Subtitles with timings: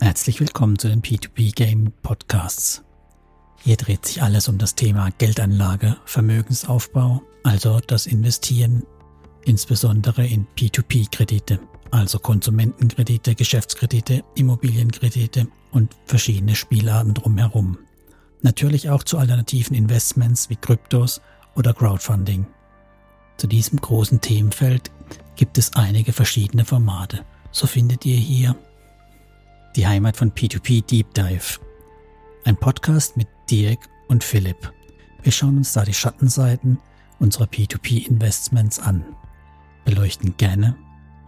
[0.00, 2.84] Herzlich willkommen zu den P2P Game Podcasts.
[3.62, 8.84] Hier dreht sich alles um das Thema Geldanlage, Vermögensaufbau, also das Investieren,
[9.44, 17.78] insbesondere in P2P-Kredite, also Konsumentenkredite, Geschäftskredite, Immobilienkredite und verschiedene Spielarten drumherum.
[18.42, 21.20] Natürlich auch zu alternativen Investments wie Kryptos
[21.54, 22.46] oder Crowdfunding.
[23.36, 24.90] Zu diesem großen Themenfeld
[25.36, 27.24] gibt es einige verschiedene Formate.
[27.50, 28.56] So findet ihr hier
[29.76, 31.60] die Heimat von P2P Deep Dive.
[32.44, 34.72] Ein Podcast mit Dirk und Philipp.
[35.22, 36.78] Wir schauen uns da die Schattenseiten
[37.18, 39.04] unserer P2P-Investments an,
[39.84, 40.76] beleuchten gerne,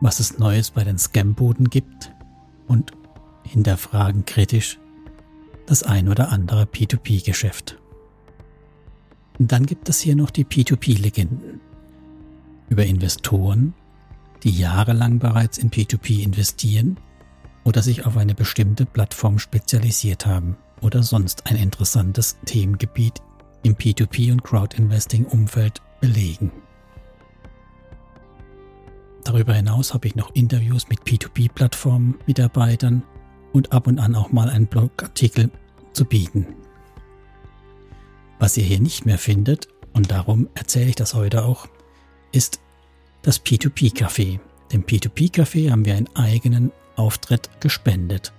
[0.00, 2.12] was es Neues bei den Scam-Buden gibt
[2.66, 2.92] und
[3.44, 4.78] hinterfragen kritisch
[5.68, 7.78] das ein oder andere P2P-Geschäft.
[9.38, 11.60] Dann gibt es hier noch die P2P-Legenden.
[12.70, 13.74] Über Investoren,
[14.42, 16.98] die jahrelang bereits in P2P investieren
[17.64, 23.20] oder sich auf eine bestimmte Plattform spezialisiert haben oder sonst ein interessantes Themengebiet
[23.62, 26.50] im P2P und Crowdinvesting-Umfeld belegen.
[29.24, 33.02] Darüber hinaus habe ich noch Interviews mit P2P-Plattformen-Mitarbeitern
[33.52, 35.50] und ab und an auch mal einen Blogartikel
[35.92, 36.46] zu bieten.
[38.38, 41.66] Was ihr hier nicht mehr findet, und darum erzähle ich das heute auch,
[42.30, 42.60] ist
[43.22, 44.38] das P2P-Café.
[44.72, 48.32] Dem P2P-Café haben wir einen eigenen Auftritt gespendet.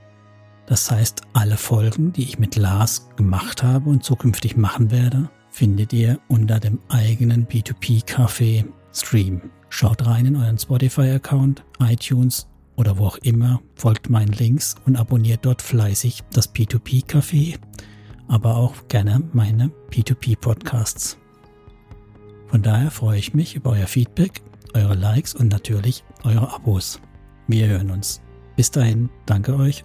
[0.68, 5.94] Das heißt, alle Folgen, die ich mit Lars gemacht habe und zukünftig machen werde, findet
[5.94, 9.42] ihr unter dem eigenen B2P Café Stream.
[9.70, 12.48] Schaut rein in euren Spotify-Account, iTunes
[12.80, 17.60] oder wo auch immer, folgt meinen Links und abonniert dort fleißig das P2P Café,
[18.30, 21.18] aber auch gerne meine P2P Podcasts.
[22.48, 24.42] Von daher freue ich mich über euer Feedback,
[24.74, 27.02] eure Likes und natürlich eure Abos.
[27.48, 28.22] Wir hören uns.
[28.56, 29.84] Bis dahin, danke euch